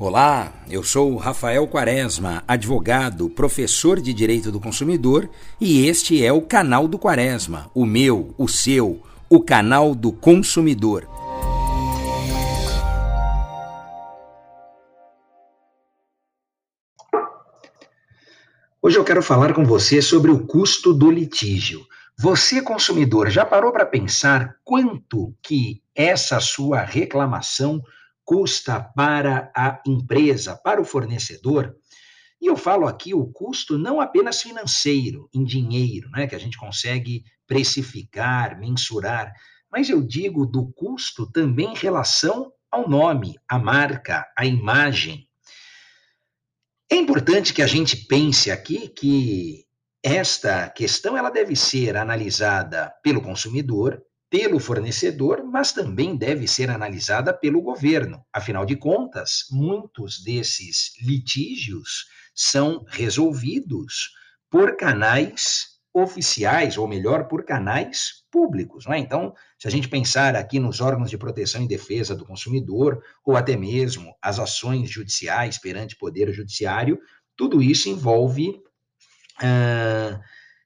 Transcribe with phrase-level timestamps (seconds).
[0.00, 5.28] Olá, eu sou Rafael Quaresma, advogado, professor de Direito do Consumidor,
[5.60, 11.04] e este é o canal do Quaresma, o meu, o seu, o canal do consumidor.
[18.80, 21.84] Hoje eu quero falar com você sobre o custo do litígio.
[22.16, 27.82] Você, consumidor, já parou para pensar quanto que essa sua reclamação
[28.94, 31.74] para a empresa, para o fornecedor.
[32.40, 36.56] E eu falo aqui o custo não apenas financeiro, em dinheiro, né, que a gente
[36.56, 39.32] consegue precificar, mensurar,
[39.70, 45.26] mas eu digo do custo também em relação ao nome, à marca, à imagem.
[46.90, 49.64] É importante que a gente pense aqui que
[50.02, 54.00] esta questão ela deve ser analisada pelo consumidor,
[54.30, 58.24] pelo fornecedor, mas também deve ser analisada pelo governo.
[58.32, 64.10] Afinal de contas, muitos desses litígios são resolvidos
[64.50, 68.86] por canais oficiais, ou melhor, por canais públicos.
[68.86, 68.98] Não é?
[68.98, 73.36] Então, se a gente pensar aqui nos órgãos de proteção e defesa do consumidor, ou
[73.36, 76.98] até mesmo as ações judiciais perante o Poder Judiciário,
[77.36, 78.48] tudo isso envolve.
[79.40, 80.18] Uh,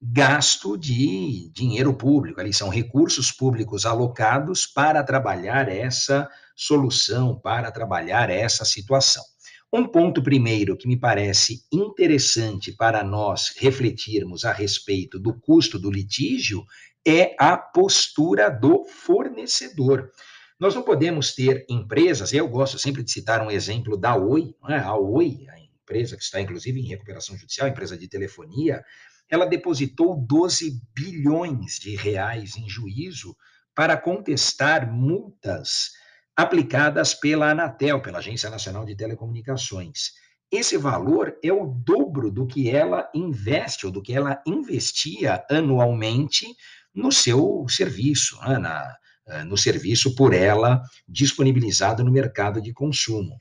[0.00, 8.30] gasto de dinheiro público, ali são recursos públicos alocados para trabalhar essa solução, para trabalhar
[8.30, 9.24] essa situação.
[9.72, 15.90] Um ponto primeiro que me parece interessante para nós refletirmos a respeito do custo do
[15.90, 16.64] litígio
[17.06, 20.10] é a postura do fornecedor.
[20.58, 24.78] Nós não podemos ter empresas, eu gosto sempre de citar um exemplo da Oi, é?
[24.78, 28.82] a Oi, a empresa que está inclusive em recuperação judicial, empresa de telefonia,
[29.30, 33.36] ela depositou 12 bilhões de reais em juízo
[33.74, 35.90] para contestar multas
[36.34, 40.12] aplicadas pela Anatel, pela Agência Nacional de Telecomunicações.
[40.50, 46.46] Esse valor é o dobro do que ela investe, ou do que ela investia anualmente
[46.94, 48.96] no seu serviço, né, na,
[49.26, 53.36] eh, no serviço por ela disponibilizado no mercado de consumo.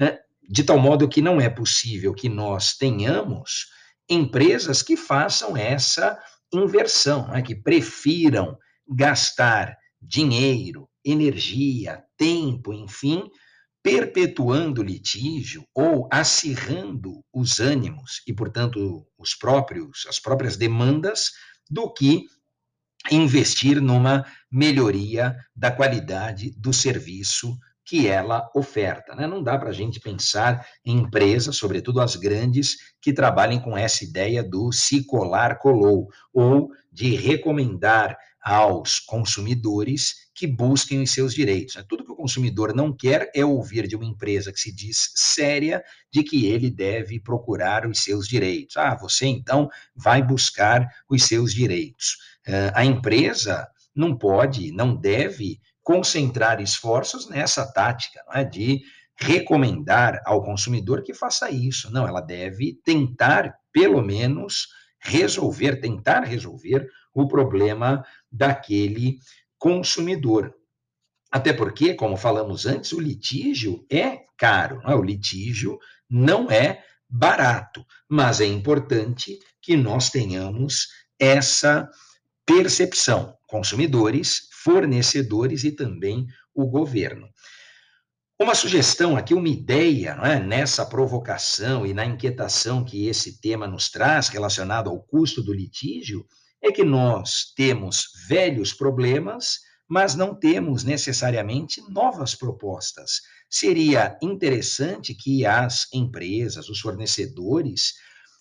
[0.00, 3.66] Eh, de tal modo que não é possível que nós tenhamos
[4.12, 6.18] empresas que façam essa
[6.52, 8.56] inversão, né, que prefiram
[8.88, 13.28] gastar dinheiro, energia, tempo, enfim,
[13.82, 21.30] perpetuando litígio ou acirrando os ânimos e, portanto, os próprios as próprias demandas
[21.68, 22.26] do que
[23.10, 29.14] investir numa melhoria da qualidade do serviço que ela oferta.
[29.14, 29.26] Né?
[29.26, 34.04] Não dá para a gente pensar em empresas, sobretudo as grandes, que trabalhem com essa
[34.04, 41.76] ideia do se colar, colou, ou de recomendar aos consumidores que busquem os seus direitos.
[41.76, 41.84] Né?
[41.88, 45.82] Tudo que o consumidor não quer é ouvir de uma empresa que se diz séria
[46.10, 48.76] de que ele deve procurar os seus direitos.
[48.76, 52.16] Ah, você então vai buscar os seus direitos.
[52.46, 58.44] Uh, a empresa não pode, não deve concentrar esforços nessa tática é?
[58.44, 58.82] de
[59.16, 61.92] recomendar ao consumidor que faça isso.
[61.92, 64.68] Não, ela deve tentar, pelo menos,
[65.00, 69.18] resolver, tentar resolver o problema daquele
[69.58, 70.54] consumidor.
[71.30, 74.94] Até porque, como falamos antes, o litígio é caro, não é?
[74.94, 75.78] o litígio
[76.08, 80.88] não é barato, mas é importante que nós tenhamos
[81.18, 81.88] essa
[82.44, 87.28] percepção, consumidores, fornecedores e também o governo.
[88.40, 90.40] Uma sugestão aqui, uma ideia, é?
[90.40, 96.26] nessa provocação e na inquietação que esse tema nos traz relacionado ao custo do litígio,
[96.60, 103.20] é que nós temos velhos problemas, mas não temos necessariamente novas propostas.
[103.48, 107.94] Seria interessante que as empresas, os fornecedores,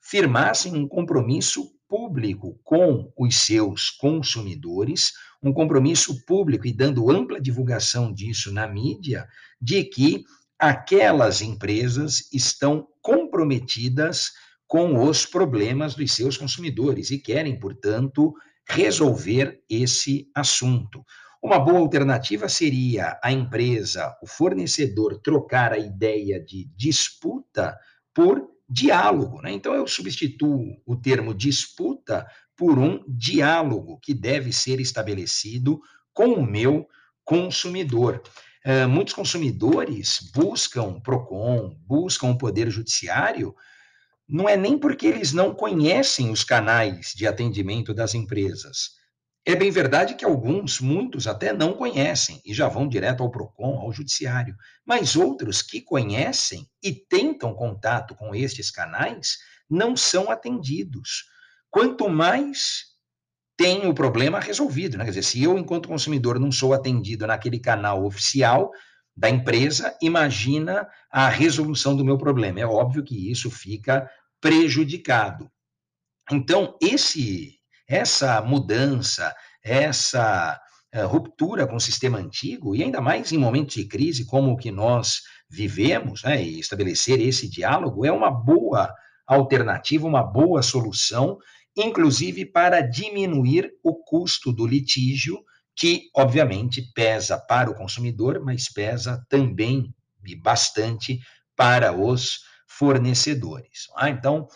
[0.00, 8.10] firmassem um compromisso público com os seus consumidores, um compromisso público e dando ampla divulgação
[8.10, 9.28] disso na mídia,
[9.60, 10.24] de que
[10.58, 14.30] aquelas empresas estão comprometidas
[14.66, 18.32] com os problemas dos seus consumidores e querem, portanto,
[18.66, 21.04] resolver esse assunto.
[21.42, 27.76] Uma boa alternativa seria a empresa, o fornecedor, trocar a ideia de disputa
[28.14, 29.42] por diálogo.
[29.42, 29.52] Né?
[29.52, 32.26] Então, eu substituo o termo disputa
[32.56, 35.80] por um diálogo que deve ser estabelecido
[36.12, 36.88] com o meu
[37.24, 38.22] consumidor.
[38.64, 43.54] Uh, muitos consumidores buscam PROCON, buscam o Poder Judiciário,
[44.28, 49.01] não é nem porque eles não conhecem os canais de atendimento das empresas,
[49.44, 53.80] É bem verdade que alguns, muitos até não conhecem e já vão direto ao PROCON,
[53.80, 54.56] ao judiciário,
[54.86, 61.24] mas outros que conhecem e tentam contato com estes canais não são atendidos.
[61.68, 62.92] Quanto mais
[63.56, 65.04] tem o problema resolvido, né?
[65.04, 68.70] Quer dizer, se eu, enquanto consumidor, não sou atendido naquele canal oficial
[69.16, 72.60] da empresa, imagina a resolução do meu problema.
[72.60, 74.08] É óbvio que isso fica
[74.40, 75.50] prejudicado.
[76.30, 77.58] Então, esse
[77.92, 80.58] essa mudança, essa
[80.94, 84.56] uh, ruptura com o sistema antigo, e ainda mais em momentos de crise como o
[84.56, 88.90] que nós vivemos, né, e estabelecer esse diálogo é uma boa
[89.26, 91.36] alternativa, uma boa solução,
[91.76, 95.38] inclusive para diminuir o custo do litígio,
[95.76, 99.94] que obviamente pesa para o consumidor, mas pesa também
[100.24, 101.20] e bastante
[101.54, 103.88] para os fornecedores.
[103.96, 104.48] Ah, então,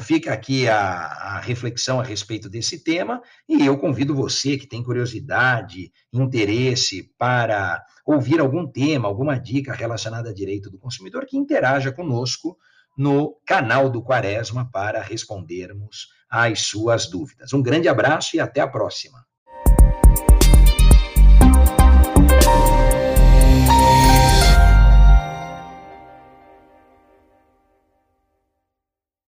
[0.00, 4.82] fica aqui a, a, reflexão a respeito desse tema e eu convido você que tem
[4.82, 11.92] curiosidade, interesse para ouvir algum tema, alguma dica relacionada a direito do consumidor, que interaja
[11.92, 12.58] conosco
[12.96, 17.52] no canal do Quaresma para respondermos às suas dúvidas.
[17.52, 19.27] Um grande abraço e até a próxima.